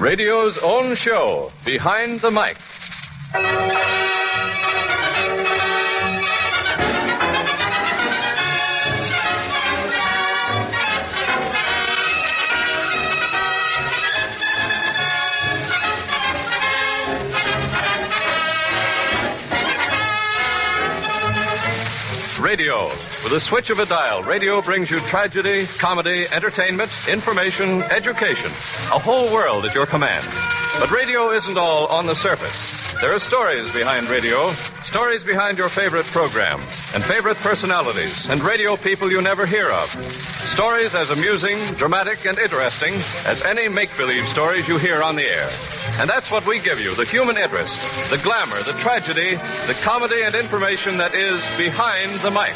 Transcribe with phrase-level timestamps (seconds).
[0.00, 2.56] Radio's own show, Behind the Mike.
[22.40, 23.07] Radio.
[23.24, 28.50] With a switch of a dial, radio brings you tragedy, comedy, entertainment, information, education.
[28.92, 30.26] A whole world at your command.
[30.78, 32.94] But radio isn't all on the surface.
[33.00, 34.50] There are stories behind radio,
[34.82, 36.60] stories behind your favorite program,
[36.94, 39.88] and favorite personalities, and radio people you never hear of.
[39.88, 42.94] Stories as amusing, dramatic, and interesting
[43.26, 45.48] as any make believe stories you hear on the air.
[45.98, 49.34] And that's what we give you the human interest, the glamour, the tragedy,
[49.66, 52.54] the comedy, and information that is behind the mic.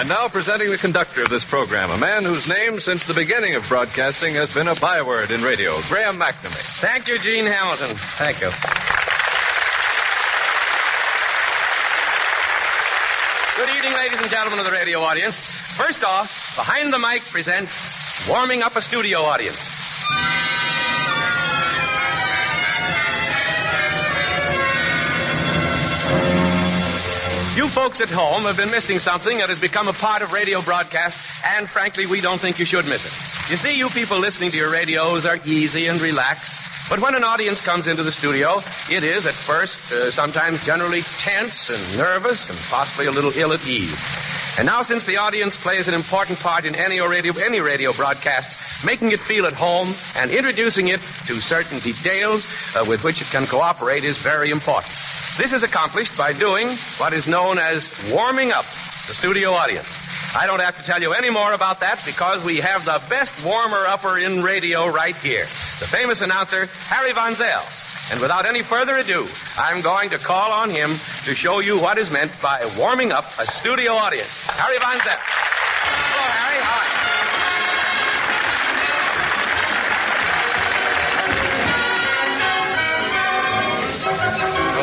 [0.00, 3.54] And now presenting the conductor of this program, a man whose name since the beginning
[3.54, 6.80] of broadcasting has been a byword in radio, Graham McNamee.
[6.80, 7.94] Thank you, Gene Hamilton.
[8.16, 8.48] Thank you.
[13.58, 15.38] Good evening, ladies and gentlemen of the radio audience.
[15.76, 20.39] First off, Behind the Mike presents Warming Up a Studio Audience.
[27.60, 30.62] You folks at home have been missing something that has become a part of radio
[30.62, 33.50] broadcasts, and frankly, we don't think you should miss it.
[33.50, 37.22] You see, you people listening to your radios are easy and relaxed, but when an
[37.22, 42.48] audience comes into the studio, it is at first uh, sometimes generally tense and nervous
[42.48, 44.06] and possibly a little ill at ease.
[44.58, 48.86] And now, since the audience plays an important part in any radio, any radio broadcast,
[48.86, 53.28] making it feel at home and introducing it to certain details uh, with which it
[53.28, 54.96] can cooperate is very important.
[55.40, 58.66] This is accomplished by doing what is known as warming up
[59.08, 59.88] the studio audience.
[60.36, 63.42] I don't have to tell you any more about that because we have the best
[63.42, 65.44] warmer upper in radio right here.
[65.44, 67.66] The famous announcer, Harry Von Zell.
[68.12, 70.90] And without any further ado, I'm going to call on him
[71.24, 74.46] to show you what is meant by warming up a studio audience.
[74.46, 75.16] Harry Von Zell.
[75.16, 76.60] Hello, Harry.
[76.62, 76.89] How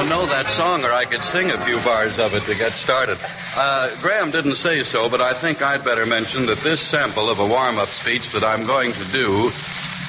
[0.10, 3.18] know that song, or I could sing a few bars of it to get started.
[3.56, 7.40] Uh, Graham didn't say so, but I think I'd better mention that this sample of
[7.40, 9.48] a warm-up speech that I'm going to do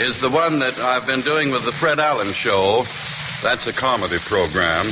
[0.01, 2.85] is the one that I've been doing with the Fred Allen Show.
[3.43, 4.87] That's a comedy program.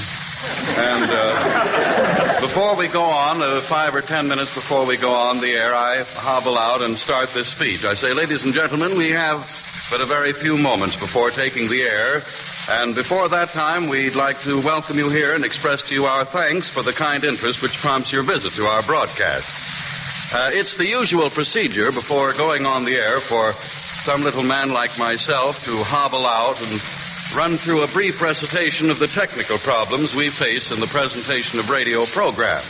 [0.79, 5.41] And uh, before we go on, uh, five or ten minutes before we go on
[5.41, 7.85] the air, I hobble out and start this speech.
[7.85, 9.49] I say, ladies and gentlemen, we have
[9.91, 12.23] but a very few moments before taking the air.
[12.69, 16.25] And before that time, we'd like to welcome you here and express to you our
[16.25, 20.35] thanks for the kind interest which prompts your visit to our broadcast.
[20.35, 24.99] Uh, it's the usual procedure before going on the air for some little man like
[24.99, 27.06] myself to hobble out and
[27.37, 31.69] run through a brief recitation of the technical problems we face in the presentation of
[31.69, 32.65] radio programs.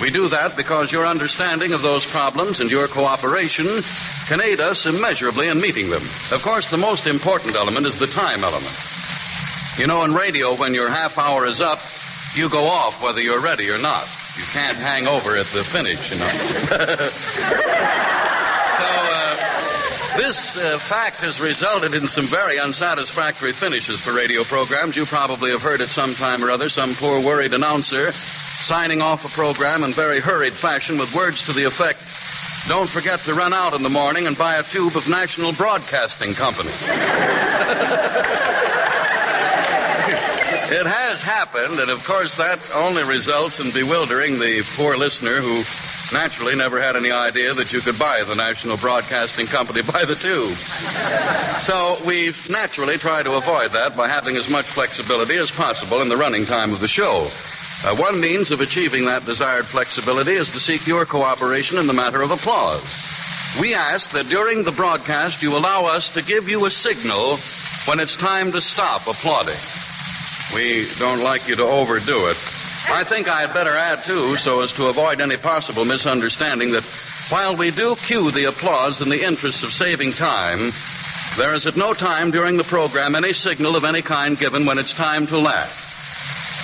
[0.00, 3.66] We do that because your understanding of those problems and your cooperation
[4.28, 6.02] can aid us immeasurably in meeting them.
[6.32, 8.76] Of course, the most important element is the time element.
[9.76, 11.80] You know, in radio, when your half hour is up,
[12.34, 14.06] you go off whether you're ready or not.
[14.38, 16.30] You can't hang over at the finish, you know.
[20.16, 24.96] this uh, fact has resulted in some very unsatisfactory finishes for radio programs.
[24.96, 29.24] You probably have heard at some time or other some poor worried announcer signing off
[29.24, 32.00] a program in very hurried fashion with words to the effect,
[32.68, 36.34] don't forget to run out in the morning and buy a tube of National Broadcasting
[36.34, 36.70] Company.
[40.72, 45.64] It has happened, and of course that only results in bewildering the poor listener who
[46.16, 50.14] naturally never had any idea that you could buy the National Broadcasting Company by the
[50.14, 50.54] tube.
[51.66, 56.08] So we naturally try to avoid that by having as much flexibility as possible in
[56.08, 57.26] the running time of the show.
[57.82, 61.92] Uh, one means of achieving that desired flexibility is to seek your cooperation in the
[61.92, 62.86] matter of applause.
[63.60, 67.38] We ask that during the broadcast you allow us to give you a signal
[67.86, 69.58] when it's time to stop applauding.
[70.54, 72.36] We don't like you to overdo it.
[72.88, 76.84] I think I had better add, too, so as to avoid any possible misunderstanding, that
[77.30, 80.72] while we do cue the applause in the interest of saving time,
[81.36, 84.78] there is at no time during the program any signal of any kind given when
[84.78, 85.79] it's time to laugh.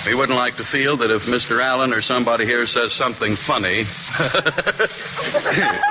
[0.07, 1.61] We wouldn't like to feel that if Mr.
[1.61, 3.83] Allen or somebody here says something funny,
[4.17, 4.89] that,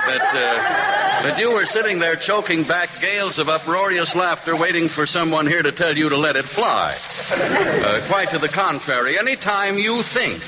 [0.09, 5.45] uh, that you were sitting there choking back gales of uproarious laughter waiting for someone
[5.45, 6.97] here to tell you to let it fly.
[7.31, 10.41] Uh, quite to the contrary, any time you think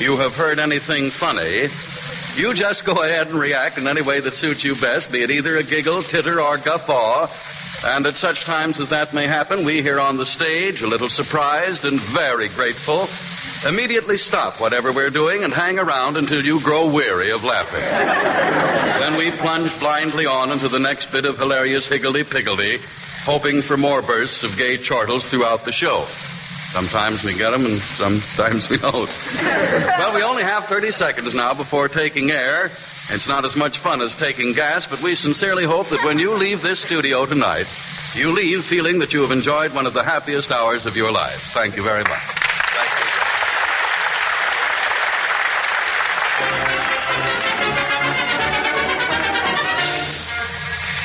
[0.00, 1.66] you have heard anything funny,
[2.36, 5.30] You just go ahead and react in any way that suits you best, be it
[5.30, 7.28] either a giggle, titter, or guffaw.
[7.86, 11.08] And at such times as that may happen, we here on the stage, a little
[11.08, 13.06] surprised and very grateful,
[13.68, 17.80] immediately stop whatever we're doing and hang around until you grow weary of laughing.
[19.00, 22.80] then we plunge blindly on into the next bit of hilarious higgledy-piggledy,
[23.24, 26.04] hoping for more bursts of gay chortles throughout the show.
[26.74, 29.08] Sometimes we get them and sometimes we don't.
[29.96, 32.64] well, we only have 30 seconds now before taking air.
[33.10, 36.34] It's not as much fun as taking gas, but we sincerely hope that when you
[36.34, 37.68] leave this studio tonight,
[38.16, 41.40] you leave feeling that you have enjoyed one of the happiest hours of your life.
[41.54, 42.10] Thank you very much.
[42.10, 43.06] Thank you.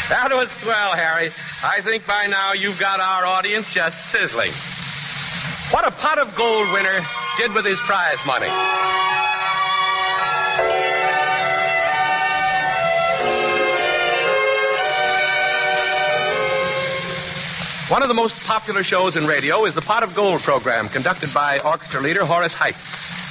[0.10, 1.30] That was swell, Harry.
[1.64, 4.52] I think by now you've got our audience just sizzling.
[5.72, 7.02] What a pot of gold winner
[7.38, 8.50] did with his prize money.
[17.92, 21.32] One of the most popular shows in radio is the Pot of Gold program conducted
[21.36, 22.76] by orchestra leader Horace Heidt.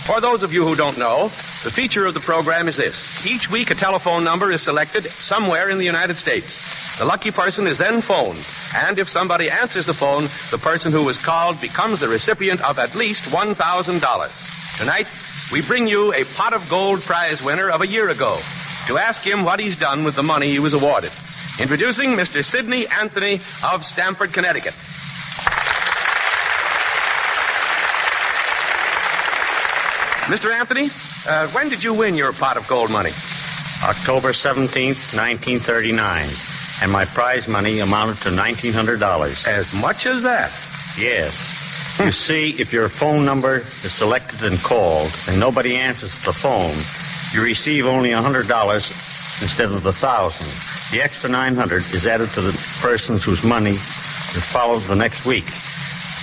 [0.08, 1.24] For those of you who don't know,
[1.64, 3.26] the feature of the program is this.
[3.26, 6.96] Each week a telephone number is selected somewhere in the United States.
[6.98, 8.42] The lucky person is then phoned,
[8.74, 12.78] and if somebody answers the phone, the person who was called becomes the recipient of
[12.78, 14.78] at least $1,000.
[14.78, 15.08] Tonight,
[15.52, 18.38] we bring you a pot of gold prize winner of a year ago
[18.86, 21.12] to ask him what he's done with the money he was awarded.
[21.60, 22.42] Introducing Mr.
[22.42, 24.72] Sidney Anthony of Stamford, Connecticut.
[30.28, 30.52] Mr.
[30.52, 30.90] Anthony,
[31.26, 33.12] uh, when did you win your pot of gold money?
[33.82, 36.28] October 17th, 1939.
[36.82, 39.48] And my prize money amounted to $1,900.
[39.48, 40.52] As much as that?
[40.98, 41.96] Yes.
[41.98, 46.76] You see, if your phone number is selected and called and nobody answers the phone,
[47.32, 50.46] you receive only $100 instead of the 1000
[50.92, 52.52] The extra 900 is added to the
[52.82, 55.46] persons whose money is followed the next week.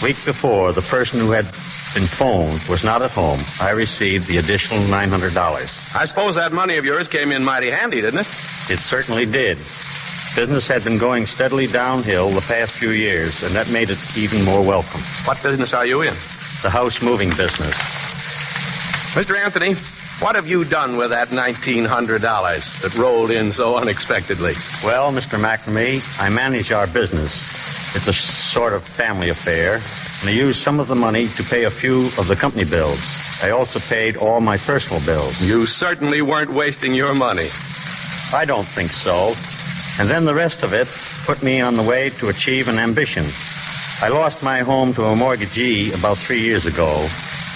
[0.04, 1.46] Week before, the person who had
[1.95, 3.39] been phoned was not at home.
[3.62, 5.95] I received the additional $900.
[5.95, 8.27] I suppose that money of yours came in mighty handy, didn't it?
[8.69, 9.57] It certainly did.
[10.36, 14.44] Business had been going steadily downhill the past few years, and that made it even
[14.44, 15.01] more welcome.
[15.24, 16.13] What business are you in?
[16.62, 17.74] The house moving business.
[19.15, 19.41] Mr.
[19.41, 19.75] Anthony,
[20.21, 24.53] what have you done with that $1,900 that rolled in so unexpectedly?
[24.83, 25.38] Well, Mr.
[25.38, 27.33] McNamee, I manage our business.
[27.95, 31.65] It's a sort of family affair, and I used some of the money to pay
[31.65, 33.00] a few of the company bills.
[33.44, 35.41] I also paid all my personal bills.
[35.41, 37.50] You certainly weren't wasting your money.
[38.33, 39.33] I don't think so.
[40.00, 40.88] And then the rest of it
[41.25, 43.25] put me on the way to achieve an ambition.
[44.01, 47.06] I lost my home to a mortgagee about three years ago,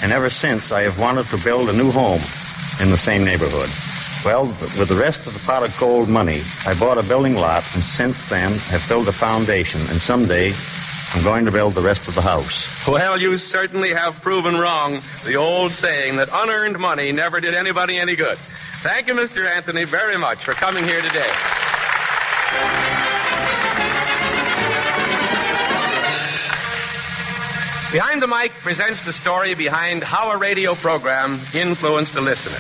[0.03, 2.21] and ever since I have wanted to build a new home
[2.79, 3.69] in the same neighborhood.
[4.25, 7.63] Well, with the rest of the pot of gold money, I bought a building lot,
[7.73, 10.51] and since then have built a foundation, and someday
[11.13, 12.87] I'm going to build the rest of the house.
[12.87, 17.97] Well, you certainly have proven wrong the old saying that unearned money never did anybody
[17.97, 18.37] any good.
[18.81, 19.49] Thank you, Mr.
[19.49, 21.29] Anthony, very much for coming here today.
[27.91, 32.59] Behind the Mike presents the story behind how a radio program influenced a listener.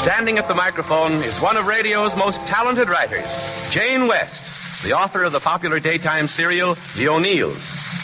[0.00, 3.26] Standing at the microphone is one of radio's most talented writers,
[3.70, 7.97] Jane West, the author of the popular daytime serial, The O'Neills.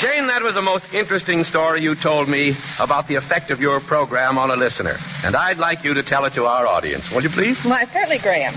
[0.00, 3.80] Jane, that was a most interesting story you told me about the effect of your
[3.80, 4.96] program on a listener.
[5.26, 7.12] And I'd like you to tell it to our audience.
[7.12, 7.62] Will you please?
[7.66, 8.54] Why, certainly, Graham.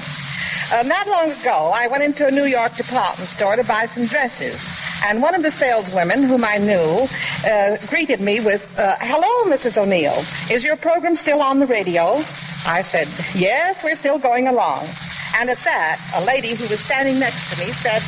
[0.72, 4.06] Uh, not long ago, I went into a New York department store to buy some
[4.06, 4.66] dresses.
[5.04, 7.08] And one of the saleswomen, whom I knew,
[7.46, 9.78] uh, greeted me with, uh, Hello, Mrs.
[9.78, 10.24] O'Neill.
[10.50, 12.22] Is your program still on the radio?
[12.66, 14.88] I said, Yes, we're still going along.
[15.36, 18.02] And at that, a lady who was standing next to me said,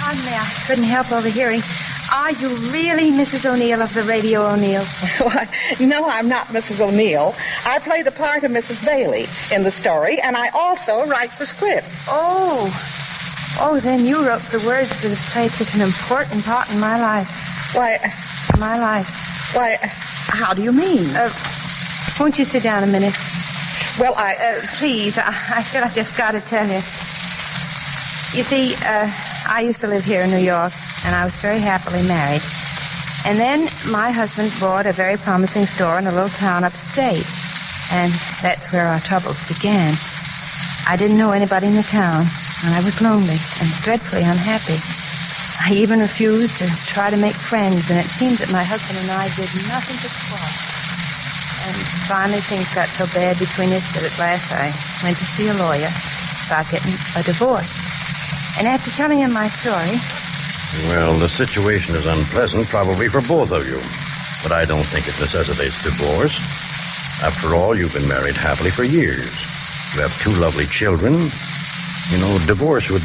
[0.00, 1.62] Pardon me, I couldn't help overhearing.
[2.12, 3.44] Are you really Mrs.
[3.50, 4.84] O'Neill of the Radio O'Neill?
[5.80, 6.80] No, I'm not Mrs.
[6.80, 7.34] O'Neill.
[7.66, 8.84] I play the part of Mrs.
[8.84, 11.86] Bailey in the story, and I also write the script.
[12.08, 12.70] Oh.
[13.60, 17.00] Oh, then you wrote the words that have played such an important part in my
[17.00, 17.28] life.
[17.74, 17.98] Why,
[18.58, 19.08] My life.
[19.54, 21.06] why, how do you mean?
[21.16, 21.30] Uh,
[22.20, 23.14] won't you sit down a minute?
[23.98, 26.80] well, I, Uh, please, I, I feel I've just got to tell you.
[28.36, 29.10] You see, uh,
[29.46, 30.72] I used to live here in New York,
[31.04, 32.42] and I was very happily married.
[33.24, 37.24] And then my husband bought a very promising store in a little town upstate.
[37.92, 39.94] And that's where our troubles began.
[40.86, 42.28] I didn't know anybody in the town,
[42.64, 44.76] and I was lonely and dreadfully unhappy.
[45.64, 49.10] I even refused to try to make friends, and it seemed that my husband and
[49.10, 50.60] I did nothing to squash.
[51.64, 54.68] And finally, things got so bad between us that at last I
[55.02, 55.88] went to see a lawyer
[56.44, 57.72] about getting a divorce.
[58.60, 59.96] And after telling him my story,
[60.88, 63.80] Well, the situation is unpleasant, probably for both of you.
[64.42, 66.38] But I don't think it necessitates divorce.
[67.22, 69.34] After all, you've been married happily for years.
[69.94, 71.30] You have two lovely children.
[72.10, 73.04] You know, divorce would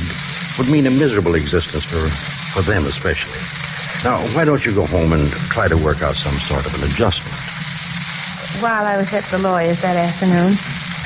[0.57, 2.07] would mean a miserable existence for
[2.53, 3.39] for them especially.
[4.03, 6.83] Now, why don't you go home and try to work out some sort of an
[6.83, 7.39] adjustment?
[8.61, 10.57] while I was at the lawyer's that afternoon,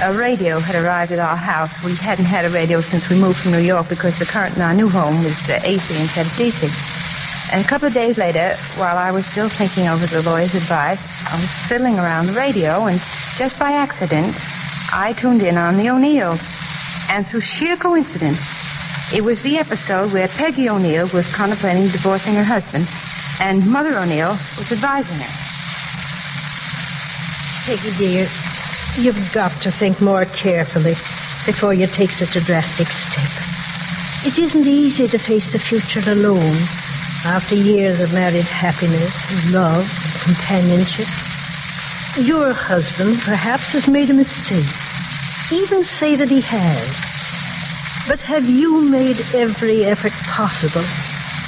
[0.01, 1.71] a radio had arrived at our house.
[1.83, 4.61] We hadn't had a radio since we moved from New York because the current in
[4.61, 6.69] our new home was uh, AC instead of DC.
[7.53, 10.99] And a couple of days later, while I was still thinking over the lawyer's advice,
[11.29, 12.99] I was fiddling around the radio, and
[13.37, 14.35] just by accident,
[14.91, 16.41] I tuned in on the O'Neills.
[17.09, 18.39] And through sheer coincidence,
[19.13, 22.87] it was the episode where Peggy O'Neill was contemplating divorcing her husband,
[23.39, 25.33] and Mother O'Neill was advising her.
[27.65, 28.27] Peggy, dear,
[28.97, 30.93] you've got to think more carefully
[31.45, 33.31] before you take such a drastic step.
[34.25, 36.57] It isn't easy to face the future alone
[37.25, 39.87] after years of married happiness, love,
[40.23, 41.07] companionship.
[42.19, 44.69] Your husband perhaps has made a mistake.
[45.51, 46.87] Even say that he has.
[48.07, 50.83] But have you made every effort possible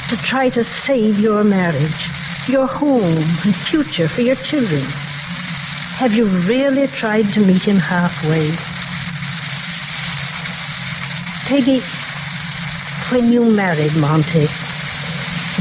[0.10, 2.10] to try to save your marriage,
[2.48, 4.82] your home, and future for your children?
[5.96, 8.52] Have you really tried to meet him halfway?
[11.48, 11.80] Peggy,
[13.14, 14.46] when you married Monty,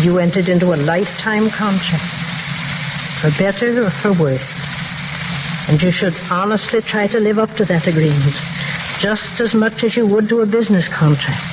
[0.03, 2.03] you entered into a lifetime contract,
[3.23, 4.55] for better or for worse.
[5.69, 8.35] And you should honestly try to live up to that agreement,
[8.99, 11.47] just as much as you would to a business contract.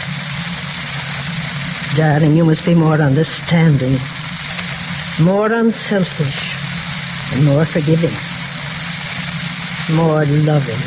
[1.96, 3.94] Darling, you must be more understanding,
[5.22, 6.56] more unselfish,
[7.36, 8.41] and more forgiving
[9.96, 10.82] more loving,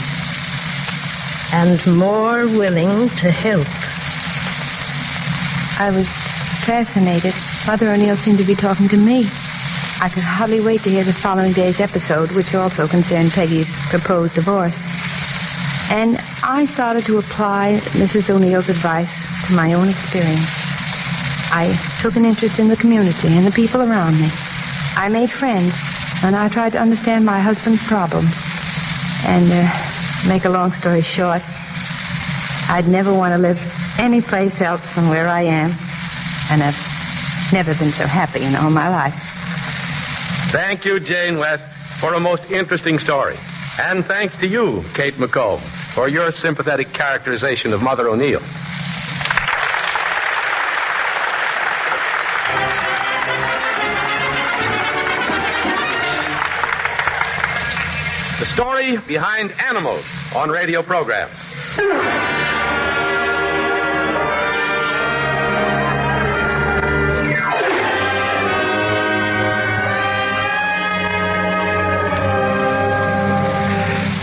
[1.52, 3.66] and more willing to help.
[5.78, 6.08] I was
[6.64, 7.34] fascinated.
[7.66, 9.26] Mother O'Neill seemed to be talking to me.
[10.00, 14.34] I could hardly wait to hear the following day's episode, which also concerned Peggy's proposed
[14.34, 14.76] divorce.
[15.90, 18.30] And I started to apply Mrs.
[18.30, 20.50] O'Neill's advice to my own experience.
[21.52, 24.28] I took an interest in the community and the people around me.
[24.96, 25.74] I made friends,
[26.22, 28.43] and I tried to understand my husband's problems.
[29.26, 31.42] And uh, make a long story short,
[32.68, 33.58] I'd never want to live
[33.98, 35.70] any place else than where I am.
[36.50, 39.14] And I've never been so happy in all my life.
[40.52, 41.64] Thank you, Jane West,
[42.00, 43.36] for a most interesting story.
[43.80, 45.60] And thanks to you, Kate McComb,
[45.94, 48.40] for your sympathetic characterization of Mother O'Neill.
[58.54, 60.04] Story behind animals
[60.36, 61.34] on radio programs.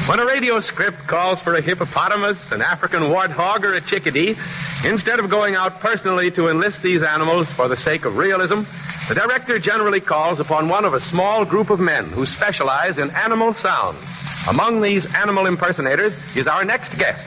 [0.08, 4.38] When a radio script calls for a hippopotamus, an African warthog, or a chickadee,
[4.86, 8.62] instead of going out personally to enlist these animals for the sake of realism,
[9.08, 13.10] the director generally calls upon one of a small group of men who specialize in
[13.12, 14.00] animal sounds.
[14.48, 17.26] Among these animal impersonators is our next guest,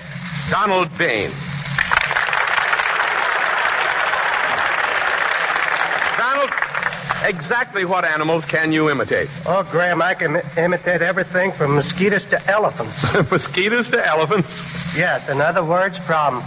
[0.50, 1.30] Donald Bain.
[6.16, 6.50] Donald,
[7.24, 9.28] exactly what animals can you imitate?
[9.46, 12.94] Oh, Graham, I can imitate everything from mosquitoes to elephants.
[13.30, 14.62] Mosquitoes to elephants.
[14.96, 16.42] Yes, in other words, from.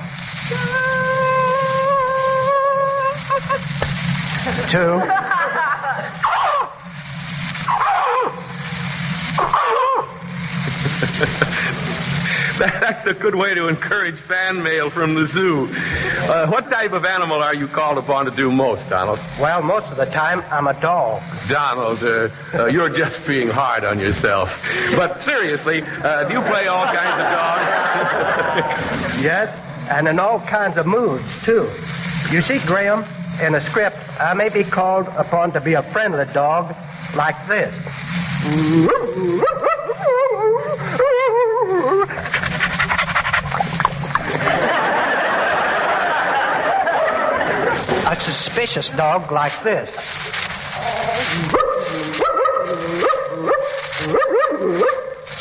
[4.72, 5.28] To.
[12.58, 15.68] That's a good way to encourage fan mail from the zoo.
[15.70, 19.20] Uh, what type of animal are you called upon to do most, Donald?
[19.40, 21.22] Well, most of the time, I'm a dog.
[21.50, 24.50] Donald, uh, uh, you're just being hard on yourself.
[24.96, 29.22] But seriously, uh, do you play all kinds of dogs?
[29.24, 29.54] yes,
[29.92, 31.70] and in all kinds of moods, too.
[32.32, 33.06] You see, Graham,
[33.42, 36.76] in a script, I may be called upon to be a friendly dog
[37.16, 37.74] like this.
[48.08, 49.90] A suspicious dog like this.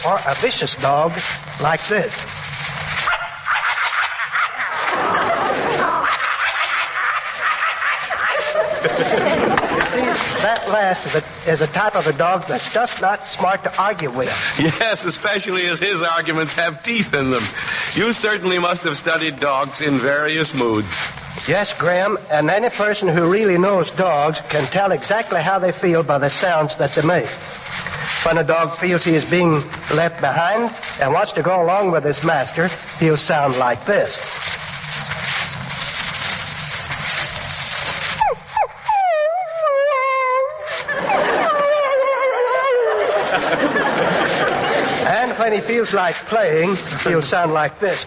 [0.06, 1.12] Or a vicious dog
[1.60, 2.12] like this.
[10.66, 13.82] That last is a, is a type of a dog that's just not smart to
[13.82, 14.28] argue with.
[14.58, 17.42] Yes, especially as his arguments have teeth in them.
[17.94, 20.88] You certainly must have studied dogs in various moods.
[21.48, 26.02] Yes, Graham, and any person who really knows dogs can tell exactly how they feel
[26.02, 27.28] by the sounds that they make.
[28.24, 29.62] When a dog feels he is being
[29.94, 30.70] left behind
[31.00, 32.68] and wants to go along with his master,
[32.98, 34.18] he'll sound like this.
[45.06, 48.06] and when he feels like playing, he'll sound like this.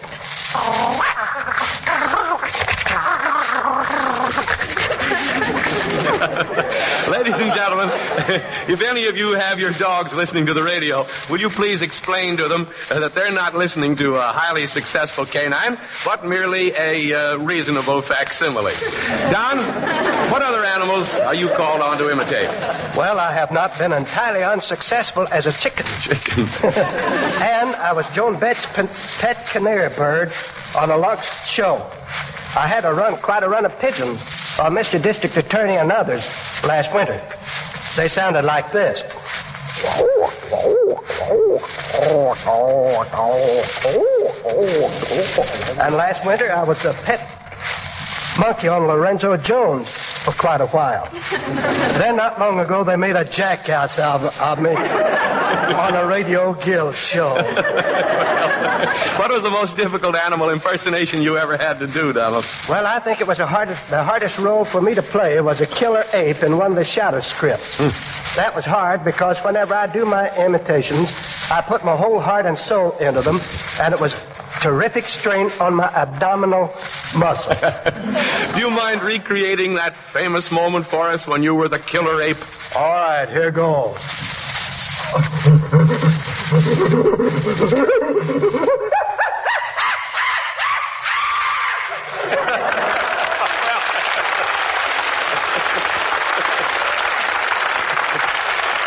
[7.10, 7.90] Ladies and gentlemen,
[8.68, 12.36] if any of you have your dogs listening to the radio, will you please explain
[12.38, 17.12] to them uh, that they're not listening to a highly successful canine, but merely a
[17.12, 18.74] uh, reasonable facsimile?
[19.30, 19.58] Don,
[20.32, 22.48] what other animals are you called on to imitate?
[22.96, 25.86] Well, I have not been entirely unsuccessful as a chicken.
[26.00, 26.46] Chicken.
[26.62, 28.66] and I was Joan Betts'
[29.18, 30.32] pet canary bird
[30.76, 31.90] on a Lux show.
[32.56, 34.20] I had a run, quite a run of pigeons
[34.58, 35.02] on Mr.
[35.02, 36.24] District Attorney and others
[36.64, 37.20] last winter.
[37.96, 39.02] They sounded like this.
[45.78, 47.39] And last winter I was a pet
[48.40, 49.88] monkey on Lorenzo Jones
[50.24, 51.08] for quite a while.
[52.00, 56.96] then not long ago they made a jackass of, of me on a Radio Guild
[56.96, 57.34] show.
[59.18, 62.46] what was the most difficult animal impersonation you ever had to do, Donald?
[62.68, 65.60] Well, I think it was the hardest, the hardest role for me to play was
[65.60, 67.76] a killer ape in one of the shadow scripts.
[67.78, 67.88] Hmm.
[68.36, 71.12] That was hard because whenever I do my imitations,
[71.50, 73.38] I put my whole heart and soul into them,
[73.80, 74.14] and it was
[74.62, 76.70] terrific strain on my abdominal
[77.14, 77.52] muscle.
[78.54, 82.36] Do you mind recreating that famous moment for us when you were the killer ape?
[82.74, 83.98] All right, here goes.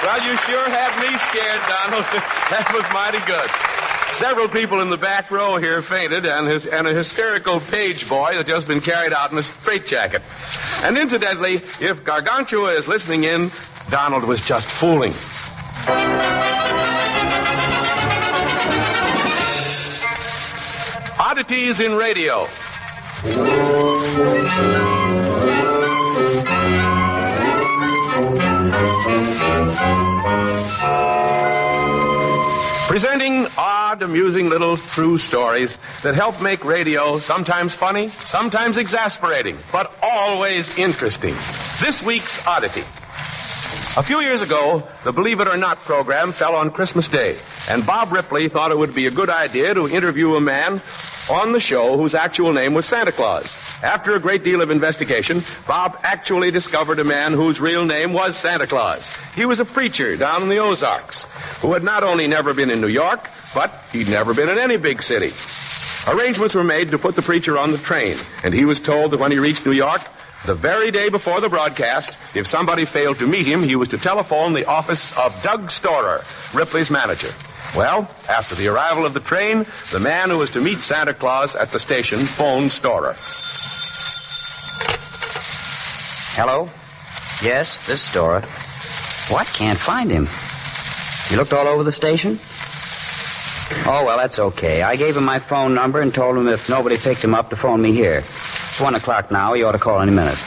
[0.04, 2.06] Well, you sure had me scared, Donald.
[2.52, 3.73] that was mighty good.
[4.14, 8.34] Several people in the back row here fainted, and, his, and a hysterical page boy
[8.34, 10.22] had just been carried out in a straitjacket.
[10.84, 13.52] And incidentally, if Gargantua is listening in,
[13.90, 15.14] Donald was just fooling.
[21.20, 22.48] Oddities in radio.
[32.94, 39.92] Presenting odd, amusing little true stories that help make radio sometimes funny, sometimes exasperating, but
[40.04, 41.36] always interesting.
[41.82, 42.84] This week's oddity.
[43.98, 47.84] A few years ago, the Believe It or Not program fell on Christmas Day, and
[47.84, 50.80] Bob Ripley thought it would be a good idea to interview a man
[51.32, 53.58] on the show whose actual name was Santa Claus.
[53.84, 58.38] After a great deal of investigation, Bob actually discovered a man whose real name was
[58.38, 59.06] Santa Claus.
[59.36, 61.26] He was a preacher down in the Ozarks
[61.62, 64.78] who had not only never been in New York, but he'd never been in any
[64.78, 65.32] big city.
[66.08, 69.20] Arrangements were made to put the preacher on the train, and he was told that
[69.20, 70.02] when he reached New York,
[70.46, 73.98] the very day before the broadcast, if somebody failed to meet him, he was to
[73.98, 76.22] telephone the office of Doug Storer,
[76.54, 77.30] Ripley's manager.
[77.76, 81.56] Well, after the arrival of the train, the man who was to meet Santa Claus
[81.56, 83.16] at the station phoned Storer.
[86.36, 86.68] Hello?
[87.44, 88.42] Yes, this is Dora.
[89.30, 89.46] What?
[89.46, 90.28] Can't find him.
[91.30, 92.40] You looked all over the station?
[93.86, 94.82] Oh, well, that's okay.
[94.82, 97.56] I gave him my phone number and told him if nobody picked him up to
[97.56, 98.24] phone me here.
[98.26, 99.54] It's one o'clock now.
[99.54, 100.40] He ought to call any minute.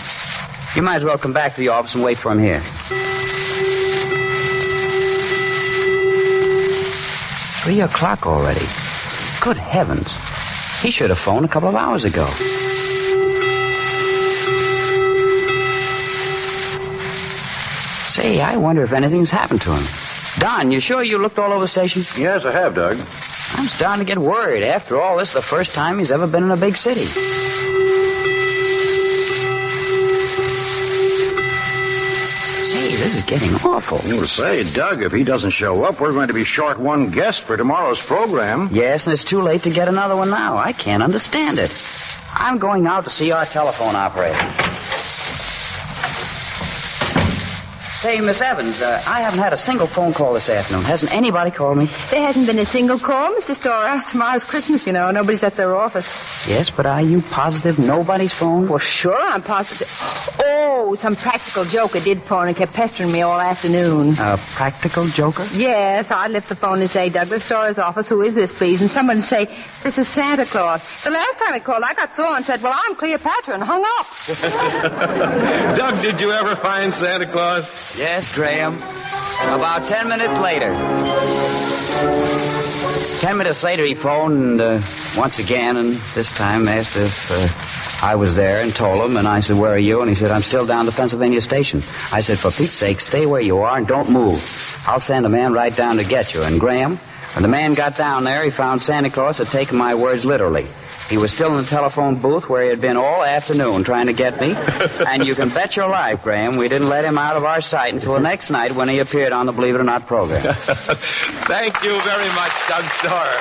[0.75, 2.63] You might as well come back to the office and wait for him here.
[7.63, 8.67] Three o'clock already.
[9.41, 10.13] Good heavens.
[10.83, 12.29] He should have phoned a couple of hours ago.
[18.27, 19.85] Say, I wonder if anything's happened to him.
[20.41, 22.03] Don, you sure you looked all over the station?
[22.21, 22.99] Yes, I have, Doug.
[23.53, 24.65] I'm starting to get worried.
[24.65, 27.05] After all, this is the first time he's ever been in a big city.
[27.05, 27.21] Say,
[32.97, 34.01] this is getting awful.
[34.05, 37.45] You say, Doug, if he doesn't show up, we're going to be short one guest
[37.45, 38.71] for tomorrow's program.
[38.73, 40.57] Yes, and it's too late to get another one now.
[40.57, 41.71] I can't understand it.
[42.33, 44.76] I'm going out to see our telephone operator.
[48.07, 50.85] Say, Miss Evans, uh, I haven't had a single phone call this afternoon.
[50.85, 51.87] Hasn't anybody called me?
[52.13, 53.53] There hasn't been a single call, Mr.
[53.53, 54.01] Storer.
[54.07, 55.11] Tomorrow's Christmas, you know.
[55.11, 56.47] Nobody's at their office.
[56.47, 58.71] Yes, but are you positive nobody's phoned?
[58.71, 59.89] Well, sure, I'm positive.
[60.45, 64.15] Oh, some practical joker did phone and kept pestering me all afternoon.
[64.21, 65.45] A practical joker?
[65.53, 68.83] Yes, I'd lift the phone and say, Douglas Storer's office, who is this, please?
[68.83, 69.49] And someone would say,
[69.83, 70.81] this is Santa Claus.
[71.03, 73.85] The last time he called, I got through and said, well, I'm Cleopatra, and hung
[73.85, 74.07] up.
[75.77, 77.96] Doug, did you ever find Santa Claus?
[77.97, 78.75] Yes, Graham.
[78.77, 80.71] About ten minutes later.
[83.21, 84.83] Ten minutes later, he phoned uh,
[85.17, 87.49] once again, and this time asked if uh,
[88.07, 89.17] I was there, and told him.
[89.17, 91.83] And I said, "Where are you?" And he said, "I'm still down the Pennsylvania station."
[92.13, 94.45] I said, "For Pete's sake, stay where you are and don't move.
[94.87, 96.99] I'll send a man right down to get you." And Graham,
[97.35, 100.69] when the man got down there, he found Santa Claus had taken my words literally.
[101.09, 104.13] He was still in the telephone booth where he had been all afternoon trying to
[104.13, 104.55] get me.
[105.07, 107.95] and you can bet your life, Graham, we didn't let him out of our sight
[107.95, 110.43] until the next night when he appeared on the Believe It or Not program.
[111.47, 113.41] Thank you very much, Doug Storer.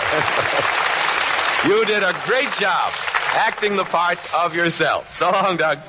[1.65, 2.91] you did a great job
[3.34, 5.15] acting the part of yourself.
[5.15, 5.80] So long, Doug.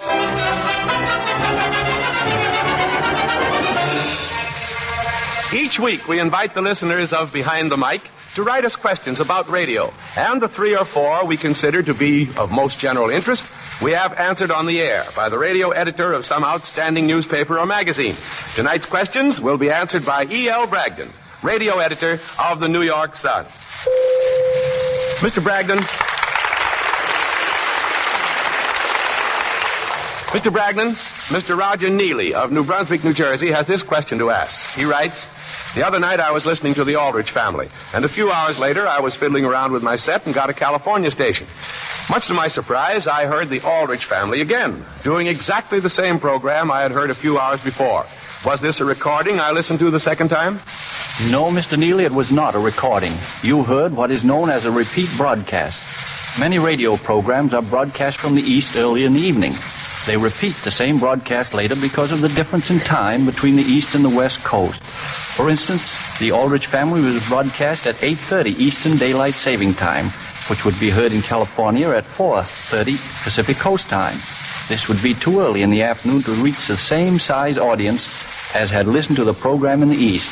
[5.54, 8.02] Each week, we invite the listeners of Behind the Mike
[8.34, 9.92] to write us questions about radio.
[10.16, 13.44] And the three or four we consider to be of most general interest,
[13.82, 17.66] we have answered on the air by the radio editor of some outstanding newspaper or
[17.66, 18.16] magazine.
[18.54, 20.66] Tonight's questions will be answered by E.L.
[20.66, 21.10] Bragdon,
[21.42, 23.46] radio editor of the New York Sun.
[25.20, 25.42] Mr.
[25.42, 25.80] Bragdon.
[30.36, 30.52] Mr.
[30.52, 30.90] Bragdon,
[31.30, 31.56] Mr.
[31.56, 34.76] Roger Neely of New Brunswick, New Jersey, has this question to ask.
[34.76, 35.26] He writes,
[35.74, 38.86] The other night I was listening to the Aldrich family, and a few hours later
[38.86, 41.46] I was fiddling around with my set and got a California station.
[42.10, 46.70] Much to my surprise, I heard the Aldrich family again, doing exactly the same program
[46.70, 48.04] I had heard a few hours before.
[48.44, 50.56] Was this a recording I listened to the second time?
[51.30, 51.78] No, Mr.
[51.78, 53.14] Neely, it was not a recording.
[53.42, 55.82] You heard what is known as a repeat broadcast.
[56.38, 59.54] Many radio programs are broadcast from the East early in the evening.
[60.06, 63.96] They repeat the same broadcast later because of the difference in time between the East
[63.96, 64.80] and the West Coast.
[65.36, 70.10] For instance, the Aldrich family was broadcast at 8.30 Eastern Daylight Saving Time,
[70.48, 74.16] which would be heard in California at 4.30 Pacific Coast Time.
[74.68, 78.70] This would be too early in the afternoon to reach the same size audience as
[78.70, 80.30] had listened to the program in the East.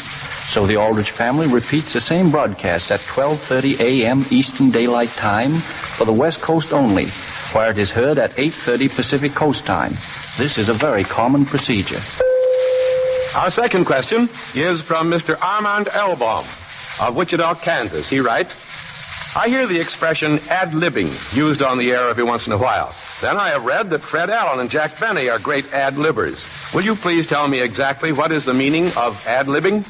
[0.48, 4.24] So the Aldrich family repeats the same broadcast at 12:30 a.m.
[4.30, 7.08] Eastern Daylight Time for the West Coast only,
[7.52, 9.92] where it is heard at 8:30 Pacific Coast Time.
[10.38, 12.00] This is a very common procedure.
[13.34, 15.36] Our second question is from Mr.
[15.42, 16.46] Armand Elbaum
[17.00, 18.08] of Wichita, Kansas.
[18.08, 18.54] He writes,
[19.36, 22.94] I hear the expression ad-libbing used on the air every once in a while.
[23.20, 26.72] Then I have read that Fred Allen and Jack Benny are great ad-libbers.
[26.72, 29.84] Will you please tell me exactly what is the meaning of ad-libbing?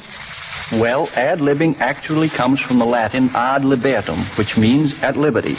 [0.71, 5.55] Well, ad-libbing actually comes from the Latin ad libertum, which means at liberty.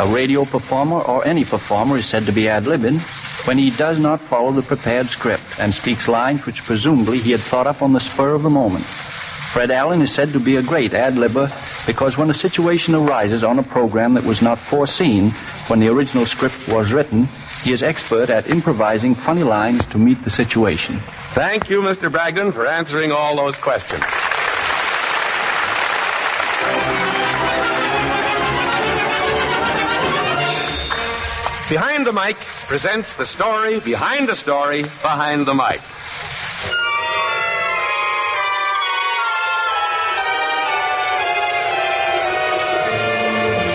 [0.00, 3.00] A radio performer or any performer is said to be ad-libbing
[3.46, 7.40] when he does not follow the prepared script and speaks lines which presumably he had
[7.40, 8.84] thought up on the spur of the moment.
[9.52, 11.50] Fred Allen is said to be a great ad-libber
[11.86, 15.30] because when a situation arises on a program that was not foreseen
[15.68, 17.28] when the original script was written,
[17.62, 21.00] he is expert at improvising funny lines to meet the situation.
[21.34, 22.10] Thank you, Mr.
[22.10, 24.04] Bragdon, for answering all those questions.
[31.70, 35.80] Behind the Mike presents the story behind the story behind the mic.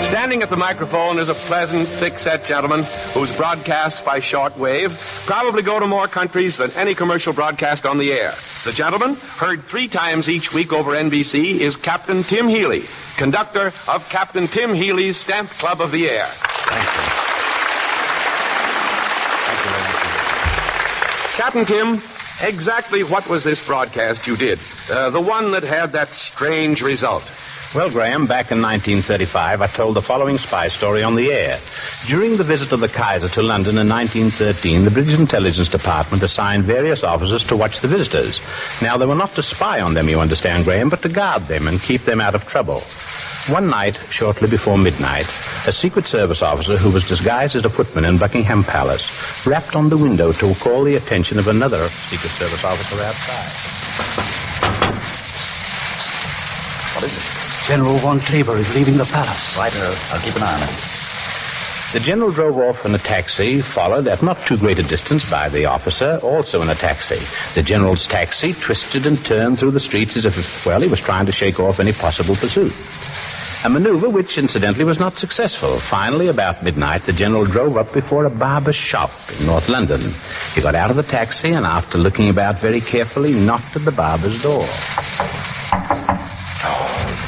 [0.10, 4.91] Standing at the microphone is a pleasant, thick-set gentleman whose broadcasts by shortwave
[5.25, 8.34] probably go to more countries than any commercial broadcast on the air.
[8.65, 12.84] The gentleman, heard three times each week over NBC, is Captain Tim Healy,
[13.15, 16.27] conductor of Captain Tim Healy's Stamp Club of the Air.
[21.45, 22.01] Captain Tim,
[22.41, 24.60] exactly what was this broadcast you did?
[24.89, 27.24] Uh, the one that had that strange result.
[27.76, 31.60] Well, Graham, back in 1935, I told the following spy story on the air.
[32.08, 36.63] During the visit of the Kaiser to London in 1913, the British Intelligence Department assigned
[36.63, 38.39] various officers to watch the visitors.
[38.82, 41.67] Now, they were not to spy on them, you understand, Graham, but to guard them
[41.67, 42.82] and keep them out of trouble.
[43.50, 45.28] One night, shortly before midnight,
[45.67, 49.89] a Secret Service officer who was disguised as a footman in Buckingham Palace rapped on
[49.89, 53.52] the window to call the attention of another Secret Service officer outside.
[56.96, 57.24] What is it?
[57.68, 59.58] General von Kleber is leaving the palace.
[59.58, 60.96] Right, uh, I'll keep an eye on him.
[61.94, 65.50] The general drove off in a taxi, followed at not too great a distance by
[65.50, 67.20] the officer, also in a taxi.
[67.54, 71.26] The general's taxi twisted and turned through the streets as if, well, he was trying
[71.28, 72.74] to shake off any possible pursuit.
[73.65, 75.80] A maneuver which, incidentally, was not successful.
[75.80, 80.01] Finally, about midnight, the general drove up before a barber's shop in North London.
[80.54, 83.91] He got out of the taxi and, after looking about very carefully, knocked at the
[83.91, 84.62] barber's door.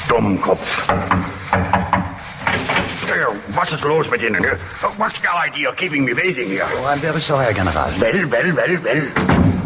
[0.07, 0.87] Dummkopf.
[3.07, 4.43] There, was is los met Ihnen?
[4.99, 6.61] What's your idea of keeping me waiting here?
[6.65, 7.89] Oh, I'm very sorry, General.
[7.99, 9.56] Well, well, well, well.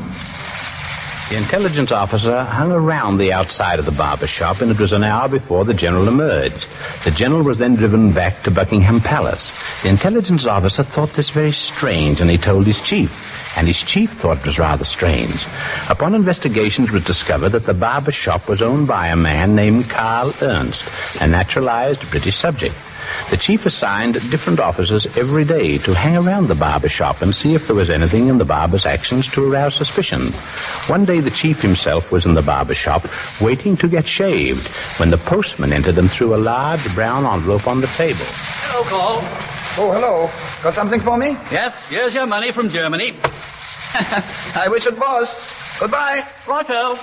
[1.31, 5.05] The intelligence officer hung around the outside of the barber shop, and it was an
[5.05, 6.67] hour before the general emerged.
[7.05, 9.53] The general was then driven back to Buckingham Palace.
[9.81, 13.13] The intelligence officer thought this very strange, and he told his chief.
[13.55, 15.45] And his chief thought it was rather strange.
[15.89, 19.89] Upon investigation, it was discovered that the barber shop was owned by a man named
[19.89, 20.83] Carl Ernst,
[21.21, 22.75] a naturalized British subject.
[23.29, 27.53] The chief assigned different officers every day to hang around the barber shop and see
[27.53, 30.33] if there was anything in the barber's actions to arouse suspicion.
[30.87, 33.05] One day the chief himself was in the barber shop
[33.41, 34.67] waiting to get shaved
[34.99, 38.25] when the postman entered and threw a large brown envelope on the table.
[38.25, 39.19] Hello, Paul.
[39.77, 40.29] Oh, hello.
[40.63, 41.29] Got something for me?
[41.51, 43.13] Yes, here's your money from Germany.
[44.55, 45.33] I wish it was.
[45.79, 46.27] Goodbye.
[46.47, 46.97] Righto.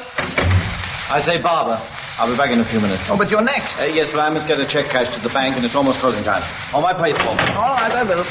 [1.10, 1.80] I say, Barber,
[2.18, 3.08] I'll be back in a few minutes.
[3.10, 3.78] Oh, but you're next.
[3.78, 6.00] Uh, yes, but I must get a check cashed to the bank, and it's almost
[6.00, 6.42] closing time.
[6.74, 7.38] On my place, Paul.
[7.54, 8.24] All right, I will.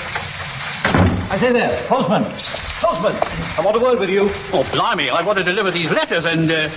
[1.31, 2.23] I say there, postman.
[2.23, 4.29] Postman, I want a word with you.
[4.51, 6.69] Oh, blimey, I want to deliver these letters and, uh...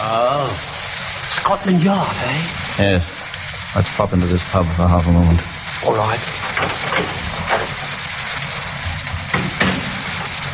[0.00, 0.48] Oh.
[1.40, 2.40] Scotland Yard, eh?
[2.78, 3.04] Yes.
[3.76, 5.40] Let's pop into this pub for half a moment.
[5.84, 6.20] All right.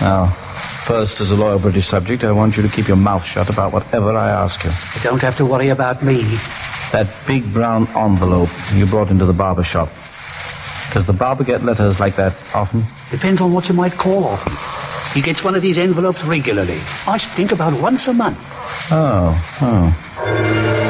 [0.00, 0.49] Now,
[0.90, 3.72] first, as a loyal British subject, I want you to keep your mouth shut about
[3.72, 4.70] whatever I ask you.
[4.96, 6.24] You don't have to worry about me.
[6.90, 9.88] That big brown envelope you brought into the barber shop.
[10.92, 12.82] Does the barber get letters like that often?
[13.08, 14.52] Depends on what you might call often.
[15.14, 16.80] He gets one of these envelopes regularly.
[17.06, 18.38] I should think about once a month.
[18.90, 19.30] Oh,
[19.62, 20.89] oh.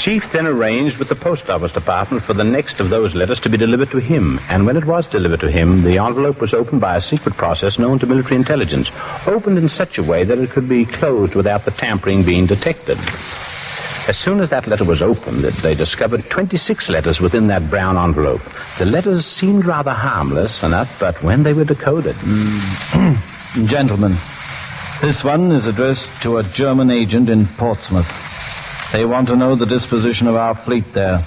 [0.00, 3.50] Chief then arranged with the post office department for the next of those letters to
[3.50, 4.38] be delivered to him.
[4.48, 7.78] And when it was delivered to him, the envelope was opened by a secret process
[7.78, 8.90] known to military intelligence,
[9.26, 12.98] opened in such a way that it could be closed without the tampering being detected.
[14.08, 18.40] As soon as that letter was opened, they discovered 26 letters within that brown envelope.
[18.78, 22.16] The letters seemed rather harmless enough, but when they were decoded.
[22.16, 23.66] Mm.
[23.68, 24.16] Gentlemen,
[25.02, 28.08] this one is addressed to a German agent in Portsmouth.
[28.92, 31.24] They want to know the disposition of our fleet there.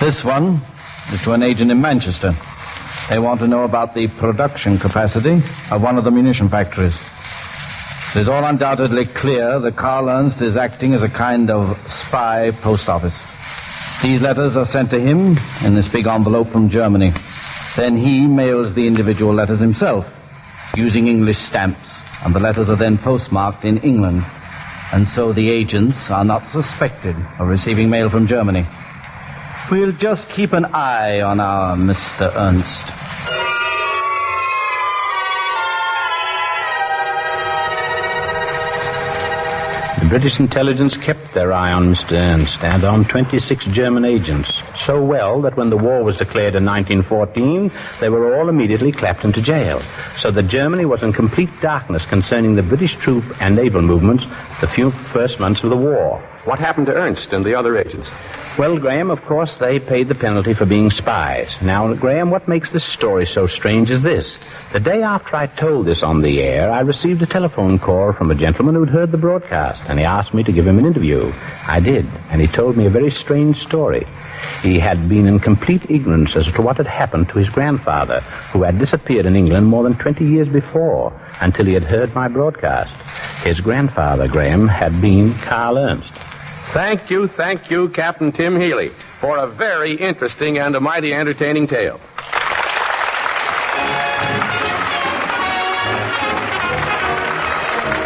[0.00, 0.62] This one
[1.12, 2.32] is to an agent in Manchester.
[3.08, 6.96] They want to know about the production capacity of one of the munition factories.
[8.14, 12.52] It is all undoubtedly clear that Carl Ernst is acting as a kind of spy
[12.62, 13.20] post office.
[14.02, 17.12] These letters are sent to him in this big envelope from Germany.
[17.76, 20.06] Then he mails the individual letters himself
[20.76, 24.22] using English stamps, and the letters are then postmarked in England.
[24.92, 28.64] And so the agents are not suspected of receiving mail from Germany.
[29.70, 32.32] We'll just keep an eye on our Mr.
[32.36, 32.86] Ernst.
[40.08, 42.12] British intelligence kept their eye on Mr.
[42.12, 46.64] Ernst and on 26 German agents, so well that when the war was declared in
[46.64, 49.80] 1914, they were all immediately clapped into jail,
[50.16, 54.24] so that Germany was in complete darkness concerning the British troop and naval movements
[54.60, 56.22] the few first months of the war.
[56.44, 58.08] What happened to Ernst and the other agents?
[58.56, 61.54] Well, Graham, of course, they paid the penalty for being spies.
[61.60, 64.38] Now, Graham, what makes this story so strange is this.
[64.72, 68.30] The day after I told this on the air, I received a telephone call from
[68.30, 71.32] a gentleman who'd heard the broadcast, and he asked me to give him an interview.
[71.66, 74.06] I did, and he told me a very strange story.
[74.60, 78.20] He had been in complete ignorance as to what had happened to his grandfather,
[78.52, 82.28] who had disappeared in England more than 20 years before, until he had heard my
[82.28, 82.92] broadcast.
[83.42, 86.12] His grandfather, Graham, had been Carl Ernst.
[86.74, 88.90] Thank you, thank you, Captain Tim Healy,
[89.22, 91.98] for a very interesting and a mighty entertaining tale.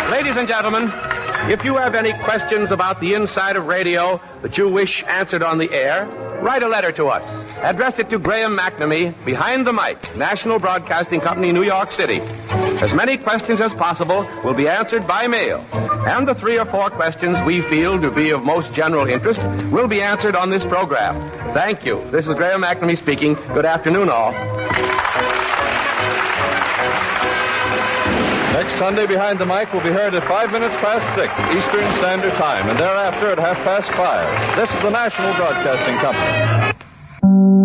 [0.08, 1.09] Ladies and gentlemen,
[1.48, 5.58] if you have any questions about the inside of radio that you wish answered on
[5.58, 6.06] the air,
[6.42, 7.24] write a letter to us.
[7.58, 12.20] Address it to Graham McNamee, Behind the Mike, National Broadcasting Company, New York City.
[12.20, 15.58] As many questions as possible will be answered by mail.
[15.72, 19.40] And the three or four questions we feel to be of most general interest
[19.72, 21.30] will be answered on this program.
[21.54, 22.00] Thank you.
[22.10, 23.34] This is Graham McNamee speaking.
[23.54, 25.39] Good afternoon, all.
[28.52, 32.32] Next Sunday, Behind the Mike will be heard at five minutes past six Eastern Standard
[32.34, 34.26] Time, and thereafter at half past five.
[34.56, 37.59] This is the National Broadcasting Company.